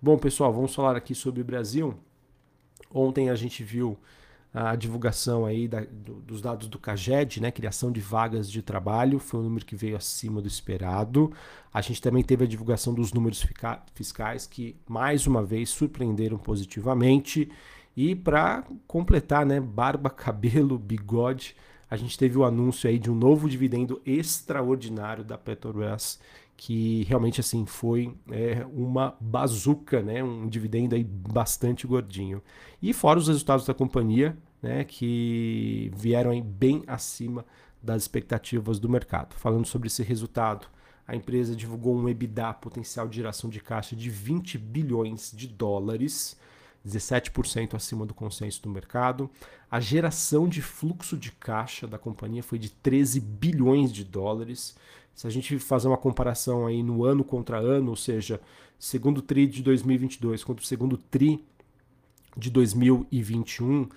Bom, 0.00 0.16
pessoal, 0.16 0.52
vamos 0.52 0.74
falar 0.74 0.96
aqui 0.96 1.14
sobre 1.14 1.42
o 1.42 1.44
Brasil. 1.44 1.94
Ontem 2.90 3.28
a 3.28 3.34
gente 3.34 3.62
viu 3.62 3.98
a 4.52 4.74
divulgação 4.74 5.44
aí 5.44 5.68
da, 5.68 5.80
do, 5.80 6.14
dos 6.14 6.40
dados 6.40 6.68
do 6.68 6.78
CAGED, 6.78 7.40
né, 7.40 7.50
criação 7.50 7.92
de 7.92 8.00
vagas 8.00 8.50
de 8.50 8.62
trabalho, 8.62 9.18
foi 9.18 9.40
um 9.40 9.42
número 9.44 9.64
que 9.64 9.76
veio 9.76 9.96
acima 9.96 10.40
do 10.40 10.48
esperado. 10.48 11.32
A 11.72 11.80
gente 11.80 12.00
também 12.00 12.22
teve 12.22 12.44
a 12.44 12.48
divulgação 12.48 12.94
dos 12.94 13.12
números 13.12 13.46
fiscais 13.94 14.46
que 14.46 14.76
mais 14.88 15.26
uma 15.26 15.42
vez 15.42 15.68
surpreenderam 15.68 16.38
positivamente. 16.38 17.50
E 17.96 18.14
para 18.14 18.64
completar, 18.86 19.44
né, 19.44 19.60
barba, 19.60 20.08
cabelo, 20.10 20.78
bigode, 20.78 21.54
a 21.90 21.96
gente 21.96 22.18
teve 22.18 22.38
o 22.38 22.44
anúncio 22.44 22.88
aí 22.88 22.98
de 22.98 23.10
um 23.10 23.14
novo 23.14 23.48
dividendo 23.48 24.00
extraordinário 24.04 25.24
da 25.24 25.38
Petrobras 25.38 26.18
que 26.58 27.04
realmente 27.04 27.40
assim 27.40 27.64
foi 27.64 28.12
é, 28.32 28.66
uma 28.74 29.16
bazuca, 29.20 30.02
né? 30.02 30.24
um 30.24 30.48
dividendo 30.48 30.96
aí 30.96 31.04
bastante 31.04 31.86
gordinho. 31.86 32.42
E 32.82 32.92
fora 32.92 33.16
os 33.16 33.28
resultados 33.28 33.64
da 33.64 33.72
companhia, 33.72 34.36
né, 34.60 34.82
que 34.82 35.88
vieram 35.94 36.38
bem 36.42 36.82
acima 36.88 37.46
das 37.80 38.02
expectativas 38.02 38.80
do 38.80 38.88
mercado. 38.88 39.36
Falando 39.36 39.66
sobre 39.66 39.86
esse 39.86 40.02
resultado, 40.02 40.66
a 41.06 41.14
empresa 41.14 41.54
divulgou 41.54 41.96
um 41.96 42.08
EBITDA 42.08 42.52
potencial 42.54 43.06
de 43.06 43.14
geração 43.14 43.48
de 43.48 43.60
caixa 43.60 43.94
de 43.94 44.10
20 44.10 44.58
bilhões 44.58 45.30
de 45.32 45.46
dólares, 45.46 46.36
17% 46.84 47.74
acima 47.74 48.04
do 48.04 48.12
consenso 48.12 48.60
do 48.62 48.68
mercado. 48.68 49.30
A 49.70 49.78
geração 49.78 50.48
de 50.48 50.60
fluxo 50.60 51.16
de 51.16 51.30
caixa 51.30 51.86
da 51.86 51.98
companhia 51.98 52.42
foi 52.42 52.58
de 52.58 52.68
13 52.68 53.20
bilhões 53.20 53.92
de 53.92 54.02
dólares. 54.02 54.76
Se 55.18 55.26
a 55.26 55.30
gente 55.30 55.58
fazer 55.58 55.88
uma 55.88 55.96
comparação 55.96 56.64
aí 56.64 56.80
no 56.80 57.04
ano 57.04 57.24
contra 57.24 57.58
ano, 57.58 57.90
ou 57.90 57.96
seja, 57.96 58.40
segundo 58.78 59.20
TRI 59.20 59.48
de 59.48 59.64
2022 59.64 60.44
contra 60.44 60.62
o 60.62 60.66
segundo 60.66 60.96
TRI 60.96 61.44
de 62.36 62.48
2021, 62.48 63.88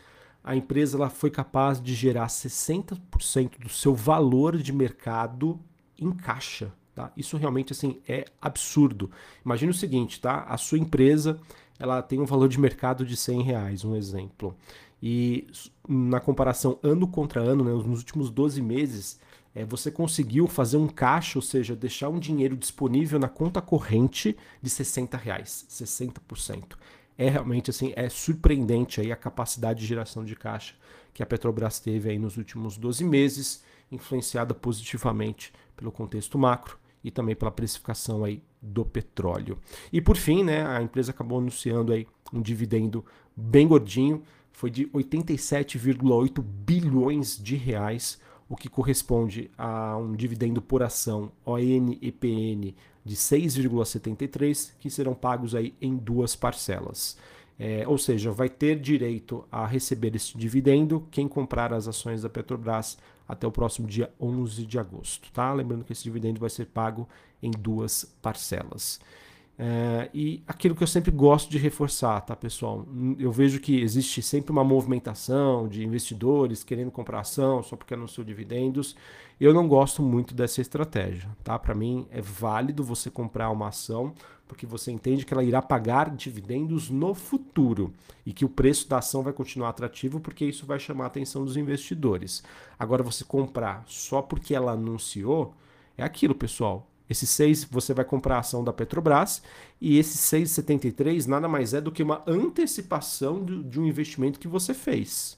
a 0.43 0.55
empresa 0.55 0.97
ela 0.97 1.11
foi 1.11 1.29
capaz 1.29 1.79
de 1.79 1.93
gerar 1.93 2.25
60% 2.25 3.59
do 3.59 3.69
seu 3.69 3.93
valor 3.93 4.57
de 4.57 4.73
mercado 4.73 5.59
em 5.95 6.09
caixa. 6.09 6.73
Tá? 6.95 7.11
Isso 7.15 7.37
realmente 7.37 7.71
assim 7.71 7.99
é 8.07 8.25
absurdo. 8.41 9.11
Imagine 9.45 9.69
o 9.69 9.75
seguinte, 9.75 10.19
tá? 10.19 10.45
A 10.49 10.57
sua 10.57 10.79
empresa 10.79 11.39
ela 11.77 12.01
tem 12.01 12.19
um 12.19 12.25
valor 12.25 12.49
de 12.49 12.59
mercado 12.59 13.05
de 13.05 13.15
100 13.15 13.43
reais, 13.43 13.85
um 13.85 13.95
exemplo. 13.95 14.57
E 14.99 15.45
na 15.87 16.19
comparação 16.19 16.79
ano 16.81 17.07
contra 17.07 17.41
ano, 17.41 17.63
né, 17.63 17.69
nos 17.71 17.99
últimos 17.99 18.31
12 18.31 18.59
meses, 18.59 19.19
é, 19.53 19.65
você 19.65 19.91
conseguiu 19.91 20.48
fazer 20.48 20.77
um 20.77 20.88
caixa, 20.88 21.38
ou 21.38 21.41
seja, 21.41 21.75
deixar 21.75 22.10
um 22.10 22.20
dinheiro 22.20 22.55
disponível 22.55 23.20
na 23.20 23.27
conta 23.27 23.62
corrente 23.62 24.38
de 24.62 24.70
60 24.70 25.17
reais, 25.17 25.65
60% 25.70 26.77
é 27.22 27.29
realmente 27.29 27.70
assim, 27.70 27.93
é 27.96 28.10
surpreendente 28.10 29.00
aí 29.00 29.12
a 29.12 29.15
capacidade 29.15 29.79
de 29.79 29.86
geração 29.86 30.25
de 30.25 30.36
caixa 30.36 30.74
que 31.13 31.22
a 31.22 31.25
Petrobras 31.25 31.79
teve 31.79 32.10
aí 32.10 32.17
nos 32.17 32.36
últimos 32.36 32.77
12 32.77 33.03
meses, 33.03 33.63
influenciada 33.91 34.55
positivamente 34.55 35.53
pelo 35.75 35.91
contexto 35.91 36.36
macro 36.38 36.79
e 37.03 37.12
também 37.12 37.36
pela 37.36 37.51
precificação 37.51 38.24
aí 38.24 38.41
do 38.60 38.84
petróleo. 38.84 39.60
E 39.93 40.01
por 40.01 40.17
fim, 40.17 40.43
né, 40.43 40.65
a 40.65 40.81
empresa 40.81 41.12
acabou 41.12 41.38
anunciando 41.38 41.93
aí 41.93 42.08
um 42.34 42.41
dividendo 42.41 43.05
bem 43.36 43.67
gordinho, 43.67 44.24
foi 44.51 44.72
de 44.72 44.88
87,8 44.88 46.41
bilhões 46.41 47.38
de 47.38 47.55
reais, 47.55 48.20
o 48.51 48.55
que 48.58 48.67
corresponde 48.67 49.50
a 49.58 49.96
um 49.96 50.13
dividendo 50.13 50.62
por 50.62 50.84
ação 50.84 51.31
ON-EPN 51.46 52.75
de 53.05 53.15
6,73 53.15 54.74
que 54.77 54.89
serão 54.89 55.13
pagos 55.13 55.55
aí 55.55 55.74
em 55.79 55.96
duas 55.96 56.36
parcelas. 56.36 57.17
É, 57.58 57.88
ou 57.88 57.98
seja, 57.98 58.29
vai 58.29 58.50
ter 58.50 58.77
direito 58.77 59.46
a 59.50 59.65
receber 59.65 60.13
esse 60.17 60.38
dividendo 60.38 61.08
quem 61.10 61.29
comprar 61.29 61.72
as 61.72 61.88
ações 61.88 62.24
da 62.24 62.29
Petrobras 62.29 62.98
até 63.25 63.48
o 63.48 63.51
próximo 63.51 63.88
dia 63.88 64.12
11 64.20 64.65
de 64.65 64.77
agosto. 64.77 65.31
Tá? 65.31 65.53
Lembrando 65.53 65.86
que 65.86 65.93
esse 65.93 66.03
dividendo 66.03 66.38
vai 66.38 66.50
ser 66.50 66.65
pago 66.65 67.08
em 67.41 67.51
duas 67.51 68.03
parcelas. 68.22 69.00
É, 69.58 70.10
e 70.13 70.41
aquilo 70.48 70.74
que 70.74 70.81
eu 70.81 70.88
sempre 70.88 71.12
gosto 71.12 71.50
de 71.50 71.58
reforçar, 71.58 72.20
tá, 72.22 72.36
pessoal? 72.36 72.86
Eu 73.20 73.31
vejo 73.31 73.60
que 73.60 73.79
existe 73.79 74.22
sempre 74.22 74.51
uma 74.51 74.63
movimentação 74.63 75.67
de 75.67 75.84
investidores 75.84 76.63
querendo 76.63 76.89
comprar 76.89 77.20
ação 77.20 77.62
só 77.62 77.75
porque 77.75 77.93
anunciou 77.93 78.25
dividendos. 78.25 78.96
Eu 79.39 79.53
não 79.53 79.67
gosto 79.67 80.01
muito 80.01 80.34
dessa 80.34 80.62
estratégia, 80.62 81.29
tá? 81.43 81.60
Para 81.60 81.75
mim 81.75 82.08
é 82.12 82.22
válido 82.22 82.84
você 82.84 83.10
comprar 83.10 83.50
uma 83.51 83.67
ação 83.67 84.13
porque 84.48 84.65
você 84.65 84.91
entende 84.91 85.25
que 85.25 85.34
ela 85.34 85.43
irá 85.43 85.62
pagar 85.62 86.10
dividendos 86.10 86.89
no 86.89 87.13
futuro 87.13 87.93
e 88.25 88.34
que 88.34 88.43
o 88.43 88.50
preço 88.50 88.89
da 88.89 88.98
ação 88.98 89.24
vai 89.24 89.31
continuar 89.31 89.70
atrativo 89.70 90.20
porque 90.20 90.43
isso 90.43 90.65
vai 90.65 90.77
chamar 90.77 91.05
a 91.05 91.08
atenção 91.08 91.46
dos 91.46 91.55
investidores. 91.55 92.43
Agora 92.77 93.03
você 93.03 93.24
comprar 93.24 93.84
só 93.88 94.22
porque 94.22 94.53
ela 94.53 94.74
anunciou 94.74 95.53
é 95.98 96.03
aquilo, 96.03 96.36
pessoal 96.36 96.90
esse 97.11 97.27
6 97.27 97.65
você 97.65 97.93
vai 97.93 98.05
comprar 98.05 98.37
a 98.37 98.39
ação 98.39 98.63
da 98.63 98.71
Petrobras 98.71 99.41
e 99.81 99.99
esse 99.99 100.17
6,73 100.17 101.27
nada 101.27 101.45
mais 101.45 101.73
é 101.73 101.81
do 101.81 101.91
que 101.91 102.01
uma 102.01 102.23
antecipação 102.25 103.43
de, 103.43 103.79
um 103.79 103.85
investimento 103.85 104.39
que 104.39 104.47
você 104.47 104.73
fez. 104.73 105.37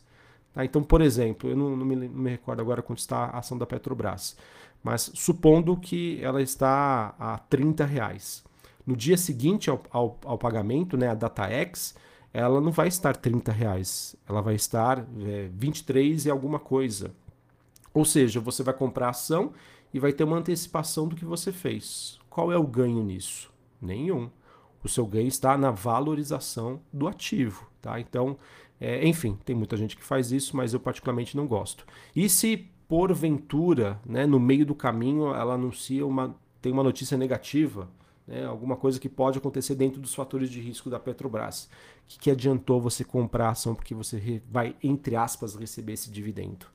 Tá? 0.53 0.63
Então, 0.63 0.83
por 0.83 1.01
exemplo, 1.01 1.49
eu 1.49 1.57
não, 1.57 1.75
não, 1.75 1.83
me, 1.83 1.95
não, 1.95 2.07
me, 2.07 2.29
recordo 2.29 2.61
agora 2.61 2.83
quanto 2.83 2.99
está 2.99 3.25
a 3.25 3.39
ação 3.39 3.57
da 3.57 3.65
Petrobras, 3.65 4.37
mas 4.83 5.09
supondo 5.15 5.75
que 5.75 6.19
ela 6.21 6.43
está 6.43 7.15
a 7.17 7.39
30 7.39 7.85
reais. 7.85 8.43
No 8.85 8.95
dia 8.95 9.17
seguinte 9.17 9.67
ao, 9.67 9.81
ao, 9.89 10.19
ao 10.25 10.37
pagamento, 10.37 10.95
né, 10.95 11.09
a 11.09 11.15
DataX, 11.15 11.95
ela 12.31 12.61
não 12.61 12.71
vai 12.71 12.87
estar 12.87 13.15
30 13.15 13.51
reais, 13.51 14.15
ela 14.29 14.41
vai 14.41 14.53
estar 14.53 14.99
é, 14.99 15.49
23 15.51 16.27
e 16.27 16.29
alguma 16.29 16.59
coisa. 16.59 17.11
Ou 17.93 18.05
seja, 18.05 18.39
você 18.39 18.61
vai 18.61 18.75
comprar 18.75 19.07
a 19.07 19.11
ação 19.11 19.53
e 19.93 20.00
vai 20.00 20.12
ter 20.12 20.23
uma 20.23 20.38
antecipação 20.38 21.07
do 21.07 21.15
que 21.15 21.25
você 21.25 21.51
fez. 21.51 22.19
Qual 22.29 22.51
é 22.51 22.57
o 22.57 22.65
ganho 22.65 23.03
nisso? 23.03 23.51
Nenhum. 23.81 24.29
O 24.83 24.89
seu 24.89 25.05
ganho 25.05 25.27
está 25.27 25.57
na 25.57 25.71
valorização 25.71 26.81
do 26.91 27.07
ativo, 27.07 27.67
tá? 27.81 28.00
Então, 28.00 28.38
é, 28.81 29.07
enfim, 29.07 29.38
tem 29.45 29.55
muita 29.55 29.77
gente 29.77 29.95
que 29.95 30.03
faz 30.03 30.31
isso, 30.31 30.57
mas 30.57 30.73
eu 30.73 30.79
particularmente 30.79 31.38
não 31.38 31.47
gosto. 31.47 31.85
E 32.15 32.27
se 32.27 32.69
porventura, 32.88 34.00
né, 34.05 34.25
no 34.25 34.39
meio 34.39 34.65
do 34.65 34.75
caminho, 34.75 35.33
ela 35.33 35.53
anuncia 35.53 36.05
uma 36.05 36.35
tem 36.62 36.71
uma 36.71 36.83
notícia 36.83 37.17
negativa, 37.17 37.89
né, 38.25 38.45
alguma 38.45 38.77
coisa 38.77 38.97
que 38.97 39.09
pode 39.09 39.38
acontecer 39.38 39.75
dentro 39.75 40.00
dos 40.00 40.15
fatores 40.15 40.50
de 40.50 40.62
risco 40.62 40.89
da 40.89 40.97
Petrobras. 40.97 41.65
O 41.65 42.07
que, 42.07 42.19
que 42.19 42.31
adiantou 42.31 42.79
você 42.79 43.03
comprar 43.03 43.47
a 43.47 43.51
ação 43.51 43.75
porque 43.75 43.93
você 43.93 44.41
vai, 44.50 44.73
entre 44.81 45.17
aspas, 45.17 45.55
receber 45.55 45.93
esse 45.93 46.09
dividendo? 46.09 46.65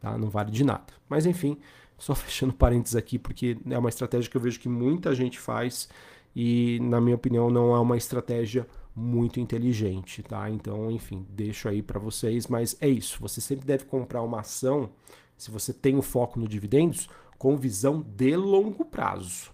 Tá? 0.00 0.18
Não 0.18 0.28
vale 0.28 0.50
de 0.50 0.64
nada. 0.64 0.92
Mas 1.08 1.26
enfim, 1.26 1.58
só 1.98 2.14
fechando 2.14 2.52
parênteses 2.54 2.96
aqui, 2.96 3.18
porque 3.18 3.58
é 3.68 3.78
uma 3.78 3.88
estratégia 3.88 4.30
que 4.30 4.36
eu 4.36 4.40
vejo 4.40 4.60
que 4.60 4.68
muita 4.68 5.14
gente 5.14 5.38
faz 5.38 5.88
e, 6.34 6.78
na 6.82 7.00
minha 7.00 7.16
opinião, 7.16 7.50
não 7.50 7.74
é 7.74 7.80
uma 7.80 7.96
estratégia 7.96 8.66
muito 8.94 9.40
inteligente, 9.40 10.22
tá? 10.22 10.48
Então, 10.50 10.90
enfim, 10.90 11.26
deixo 11.30 11.68
aí 11.68 11.82
para 11.82 11.98
vocês, 11.98 12.46
mas 12.46 12.76
é 12.80 12.88
isso. 12.88 13.18
Você 13.20 13.40
sempre 13.40 13.66
deve 13.66 13.84
comprar 13.84 14.22
uma 14.22 14.40
ação, 14.40 14.90
se 15.36 15.50
você 15.50 15.72
tem 15.72 15.96
o 15.96 16.02
foco 16.02 16.38
no 16.38 16.48
dividendos, 16.48 17.08
com 17.38 17.56
visão 17.56 18.00
de 18.00 18.34
longo 18.36 18.84
prazo, 18.84 19.50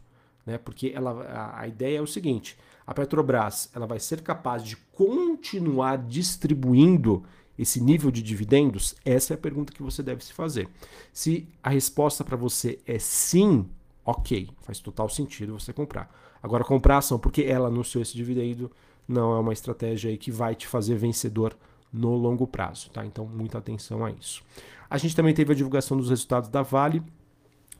né? 0.46 0.58
Porque 0.58 0.92
ela, 0.94 1.22
a, 1.24 1.60
a 1.60 1.68
ideia 1.68 1.98
é 1.98 2.02
o 2.02 2.06
seguinte: 2.06 2.56
a 2.86 2.94
Petrobras 2.94 3.70
ela 3.74 3.86
vai 3.86 3.98
ser 3.98 4.20
capaz 4.22 4.62
de 4.62 4.76
continuar 4.76 5.98
distribuindo 5.98 7.24
esse 7.62 7.80
nível 7.80 8.10
de 8.10 8.22
dividendos? 8.22 8.94
Essa 9.04 9.34
é 9.34 9.36
a 9.36 9.38
pergunta 9.38 9.72
que 9.72 9.82
você 9.82 10.02
deve 10.02 10.24
se 10.24 10.32
fazer. 10.32 10.68
Se 11.12 11.48
a 11.62 11.70
resposta 11.70 12.24
para 12.24 12.36
você 12.36 12.78
é 12.86 12.98
sim, 12.98 13.66
ok, 14.04 14.48
faz 14.60 14.78
total 14.80 15.08
sentido 15.08 15.58
você 15.58 15.72
comprar. 15.72 16.10
Agora, 16.42 16.64
comprar 16.64 16.98
ação 16.98 17.18
porque 17.18 17.42
ela 17.42 17.68
anunciou 17.68 18.02
esse 18.02 18.14
dividendo 18.14 18.70
não 19.06 19.34
é 19.34 19.38
uma 19.38 19.52
estratégia 19.52 20.10
aí 20.10 20.16
que 20.16 20.30
vai 20.30 20.54
te 20.54 20.66
fazer 20.66 20.96
vencedor 20.96 21.56
no 21.92 22.14
longo 22.16 22.46
prazo, 22.46 22.90
tá? 22.90 23.04
Então, 23.04 23.26
muita 23.26 23.58
atenção 23.58 24.04
a 24.04 24.10
isso. 24.10 24.42
A 24.88 24.98
gente 24.98 25.14
também 25.14 25.34
teve 25.34 25.52
a 25.52 25.56
divulgação 25.56 25.96
dos 25.96 26.10
resultados 26.10 26.48
da 26.48 26.62
Vale. 26.62 27.02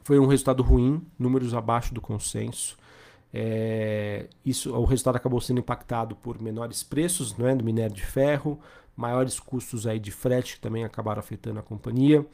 Foi 0.05 0.19
um 0.19 0.27
resultado 0.27 0.63
ruim, 0.63 1.03
números 1.19 1.55
abaixo 1.55 1.95
do 1.95 2.01
consenso. 2.01 2.77
É, 3.33 4.27
isso, 4.45 4.75
o 4.75 4.85
resultado 4.85 5.17
acabou 5.17 5.41
sendo 5.41 5.61
impactado 5.61 6.15
por 6.17 6.41
menores 6.41 6.83
preços 6.83 7.37
não 7.37 7.49
é, 7.49 7.55
do 7.55 7.65
minério 7.65 7.95
de 7.95 8.05
ferro, 8.05 8.61
maiores 8.97 9.41
custos 9.41 9.87
aí 9.87 9.99
de 9.99 10.11
frete 10.11 10.55
que 10.57 10.61
também 10.61 10.85
acabaram 10.85 11.21
afetando 11.21 11.59
a 11.59 11.63
companhia. 11.63 12.27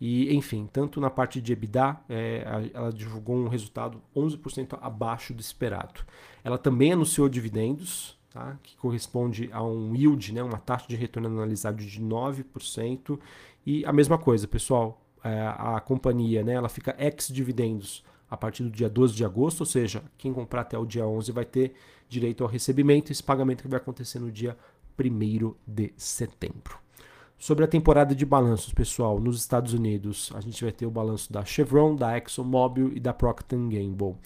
E, 0.00 0.34
enfim, 0.34 0.68
tanto 0.70 1.00
na 1.00 1.08
parte 1.08 1.40
de 1.40 1.52
EBITDA, 1.52 1.96
é, 2.08 2.70
ela 2.74 2.92
divulgou 2.92 3.36
um 3.36 3.48
resultado 3.48 4.00
11% 4.14 4.78
abaixo 4.80 5.32
do 5.32 5.40
esperado. 5.40 6.00
Ela 6.44 6.58
também 6.58 6.92
anunciou 6.92 7.28
dividendos, 7.28 8.18
tá, 8.30 8.58
que 8.62 8.76
corresponde 8.76 9.48
a 9.52 9.62
um 9.62 9.94
yield, 9.94 10.34
né, 10.34 10.42
uma 10.42 10.58
taxa 10.58 10.86
de 10.86 10.96
retorno 10.96 11.28
analisado 11.28 11.82
de 11.82 12.00
9%. 12.00 13.18
E 13.64 13.84
a 13.86 13.92
mesma 13.92 14.18
coisa, 14.18 14.46
pessoal, 14.46 15.02
é, 15.24 15.46
a 15.46 15.80
companhia 15.80 16.44
né, 16.44 16.52
ela 16.52 16.68
fica 16.68 16.94
ex-dividendos 16.98 18.04
a 18.30 18.36
partir 18.36 18.64
do 18.64 18.70
dia 18.70 18.88
12 18.88 19.14
de 19.14 19.24
agosto, 19.24 19.60
ou 19.60 19.66
seja, 19.66 20.02
quem 20.18 20.32
comprar 20.32 20.62
até 20.62 20.76
o 20.76 20.84
dia 20.84 21.06
11 21.06 21.32
vai 21.32 21.44
ter 21.44 21.74
direito 22.08 22.44
ao 22.44 22.50
recebimento. 22.50 23.10
Esse 23.10 23.22
pagamento 23.22 23.62
que 23.62 23.68
vai 23.68 23.78
acontecer 23.78 24.18
no 24.18 24.30
dia 24.30 24.56
1 24.98 25.54
de 25.66 25.92
setembro. 25.96 26.78
Sobre 27.38 27.64
a 27.64 27.68
temporada 27.68 28.14
de 28.14 28.24
balanços, 28.24 28.72
pessoal, 28.72 29.20
nos 29.20 29.38
Estados 29.38 29.74
Unidos, 29.74 30.32
a 30.34 30.40
gente 30.40 30.62
vai 30.64 30.72
ter 30.72 30.86
o 30.86 30.90
balanço 30.90 31.30
da 31.30 31.44
Chevron, 31.44 31.94
da 31.94 32.16
ExxonMobil 32.16 32.92
e 32.94 33.00
da 33.00 33.12
Procter 33.12 33.58
Gamble. 33.58 34.16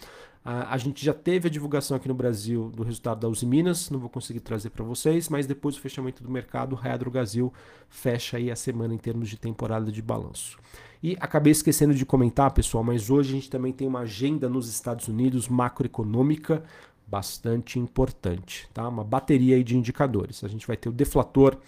A, 0.45 0.75
a 0.75 0.79
gente 0.79 1.05
já 1.05 1.13
teve 1.13 1.49
a 1.49 1.51
divulgação 1.51 1.97
aqui 1.97 2.09
no 2.09 2.15
Brasil 2.15 2.71
do 2.75 2.83
resultado 2.83 3.21
da 3.21 3.29
Uzi 3.29 3.45
Minas, 3.45 3.91
não 3.91 3.99
vou 3.99 4.09
conseguir 4.09 4.41
trazer 4.41 4.71
para 4.71 4.85
vocês, 4.85 5.29
mas 5.29 5.47
depois 5.47 5.75
do 5.75 5.81
fechamento 5.81 6.23
do 6.23 6.31
mercado, 6.31 6.73
o 6.73 6.77
Raia 6.77 6.97
Brasil 6.99 7.53
fecha 7.89 8.37
aí 8.37 8.51
a 8.51 8.57
semana 8.57 8.95
em 8.95 8.99
termos 8.99 9.29
de 9.29 9.37
temporada 9.37 9.91
de 9.91 10.01
balanço. 10.01 10.57
E 11.03 11.17
acabei 11.19 11.51
esquecendo 11.51 11.95
de 11.95 12.07
comentar, 12.07 12.53
pessoal, 12.53 12.85
mas 12.85 13.11
hoje 13.11 13.31
a 13.31 13.33
gente 13.33 13.51
também 13.51 13.73
tem 13.73 13.89
uma 13.89 14.01
agenda 14.01 14.49
nos 14.49 14.69
Estados 14.69 15.09
Unidos 15.09 15.49
macroeconômica 15.49 16.63
bastante 17.11 17.79
importante, 17.79 18.69
tá? 18.73 18.87
Uma 18.89 19.03
bateria 19.03 19.57
aí 19.57 19.65
de 19.65 19.77
indicadores. 19.77 20.45
A 20.45 20.49
gente 20.49 20.67
vai 20.67 20.77
ter 20.77 20.89
o 20.89 20.93
deflator 20.93 21.59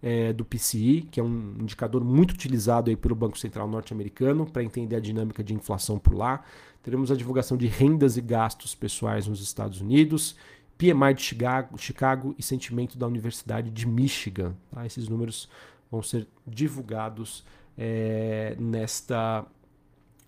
é, 0.00 0.32
do 0.32 0.44
PCI, 0.44 1.08
que 1.10 1.18
é 1.18 1.22
um 1.22 1.56
indicador 1.60 2.04
muito 2.04 2.32
utilizado 2.32 2.88
aí 2.88 2.96
pelo 2.96 3.14
Banco 3.14 3.38
Central 3.38 3.68
norte-americano 3.68 4.46
para 4.46 4.62
entender 4.62 4.96
a 4.96 5.00
dinâmica 5.00 5.42
de 5.42 5.54
inflação 5.54 5.98
por 5.98 6.14
lá. 6.14 6.44
Teremos 6.82 7.10
a 7.10 7.16
divulgação 7.16 7.56
de 7.56 7.66
rendas 7.66 8.16
e 8.16 8.20
gastos 8.20 8.74
pessoais 8.74 9.26
nos 9.26 9.40
Estados 9.40 9.80
Unidos, 9.80 10.36
PMI 10.78 11.14
de 11.14 11.22
Chicago, 11.22 11.78
Chicago 11.78 12.34
e 12.38 12.42
sentimento 12.42 12.98
da 12.98 13.06
Universidade 13.06 13.70
de 13.70 13.86
Michigan. 13.86 14.54
Tá? 14.70 14.86
Esses 14.86 15.08
números 15.08 15.48
vão 15.90 16.02
ser 16.02 16.26
divulgados 16.46 17.44
é, 17.76 18.56
nesta 18.58 19.44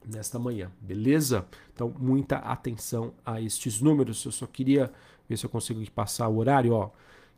nesta 0.07 0.39
manhã, 0.39 0.71
beleza? 0.81 1.47
Então, 1.73 1.95
muita 1.99 2.37
atenção 2.37 3.13
a 3.25 3.41
estes 3.41 3.81
números. 3.81 4.25
Eu 4.25 4.33
só 4.33 4.47
queria 4.47 4.93
ver 5.29 5.37
se 5.37 5.47
eu 5.47 5.51
consigo 5.51 5.89
passar 5.91 6.29
o 6.29 6.39
horário, 6.39 6.73
ó. 6.73 6.91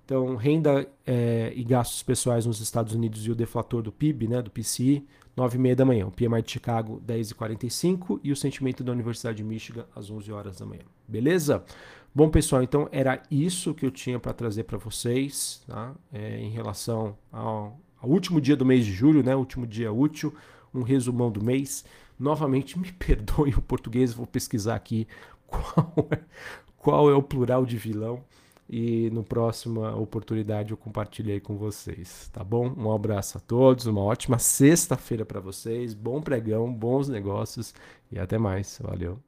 Então, 0.05 0.37
renda 0.37 0.89
é, 1.05 1.53
e 1.57 1.65
gastos 1.65 2.03
pessoais 2.03 2.47
nos 2.47 2.61
Estados 2.61 2.95
Unidos 2.95 3.27
e 3.27 3.31
o 3.31 3.35
deflator 3.35 3.83
do 3.83 3.91
PIB, 3.91 4.29
né, 4.29 4.41
do 4.41 4.51
PCI, 4.51 5.05
9 5.37 5.57
e 5.57 5.61
meia 5.61 5.75
da 5.75 5.85
manhã. 5.85 6.07
O 6.07 6.13
PMI 6.13 6.43
de 6.43 6.53
Chicago, 6.53 7.01
10 7.05 7.31
e 7.31 7.35
45 7.35 8.21
e 8.23 8.31
o 8.31 8.37
sentimento 8.37 8.85
da 8.85 8.93
Universidade 8.93 9.39
de 9.39 9.45
Michigan, 9.45 9.85
às 9.97 10.09
11 10.09 10.31
horas 10.31 10.59
da 10.59 10.65
manhã. 10.65 10.83
Beleza? 11.09 11.65
Bom, 12.15 12.31
pessoal, 12.31 12.63
então 12.63 12.89
era 12.91 13.23
isso 13.31 13.75
que 13.75 13.85
eu 13.85 13.91
tinha 13.91 14.19
para 14.19 14.33
trazer 14.33 14.65
para 14.65 14.79
vocês 14.79 15.63
tá? 15.67 15.95
É, 16.11 16.41
em 16.41 16.49
relação 16.49 17.15
ao, 17.31 17.79
ao, 18.01 18.09
último 18.09 18.41
dia 18.41 18.57
do 18.57 18.65
mês 18.65 18.87
de 18.87 18.93
julho, 18.93 19.23
né, 19.23 19.37
último 19.37 19.67
dia 19.67 19.93
útil, 19.93 20.33
um 20.73 20.81
resumão 20.83 21.31
do 21.31 21.45
mês. 21.45 21.85
Novamente, 22.19 22.79
me 22.79 22.93
perdoe 22.95 23.55
o 23.55 23.63
português, 23.63 24.13
vou 24.13 24.27
pesquisar 24.27 24.75
aqui 24.75 25.07
qual 25.47 26.09
é, 26.11 26.21
qual 26.77 27.11
é 27.11 27.15
o 27.15 27.23
plural 27.23 27.65
de 27.65 27.77
vilão 27.77 28.23
e 28.69 29.11
no 29.11 29.23
próxima 29.23 29.95
oportunidade 29.97 30.73
eu 30.73 30.77
compartilhei 30.77 31.41
com 31.41 31.57
vocês, 31.57 32.29
tá 32.33 32.43
bom? 32.43 32.73
Um 32.77 32.93
abraço 32.93 33.39
a 33.39 33.41
todos, 33.41 33.87
uma 33.87 34.03
ótima 34.03 34.39
sexta-feira 34.39 35.25
para 35.25 35.41
vocês, 35.41 35.95
bom 35.95 36.21
pregão, 36.21 36.73
bons 36.73 37.09
negócios 37.09 37.75
e 38.11 38.19
até 38.19 38.39
mais. 38.39 38.79
Valeu. 38.83 39.26